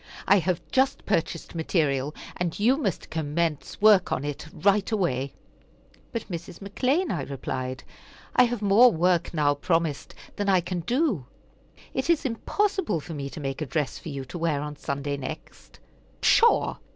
I 0.27 0.39
have 0.39 0.63
just 0.71 1.05
purchased 1.05 1.53
material, 1.53 2.15
and 2.35 2.57
you 2.59 2.75
must 2.75 3.11
commence 3.11 3.79
work 3.79 4.11
on 4.11 4.25
it 4.25 4.47
right 4.51 4.91
away." 4.91 5.35
"But 6.11 6.27
Mrs. 6.27 6.57
McClean," 6.57 7.11
I 7.11 7.21
replied, 7.21 7.83
"I 8.35 8.45
have 8.45 8.63
more 8.63 8.91
work 8.91 9.31
now 9.31 9.53
promised 9.53 10.15
than 10.37 10.49
I 10.49 10.59
can 10.59 10.79
do. 10.79 11.27
It 11.93 12.09
is 12.09 12.25
impossible 12.25 12.99
for 12.99 13.13
me 13.13 13.29
to 13.29 13.39
make 13.39 13.61
a 13.61 13.65
dress 13.67 13.99
for 13.99 14.09
you 14.09 14.25
to 14.25 14.39
wear 14.39 14.59
on 14.59 14.75
Sunday 14.75 15.17
next." 15.17 15.77
"Pshaw! 16.19 16.77